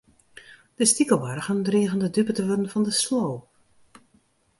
De 0.75 0.85
stikelbargen 0.85 1.63
drigen 1.63 1.99
de 2.03 2.09
dupe 2.15 2.31
te 2.35 2.43
wurden 2.47 2.71
fan 2.73 2.85
de 2.87 2.93
sloop. 3.01 3.41